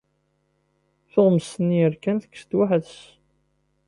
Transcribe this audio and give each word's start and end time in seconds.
Tuɣmest-nni 1.11 1.75
yerkan 1.79 2.17
tekkes-d 2.19 2.51
weḥd-s. 2.57 2.97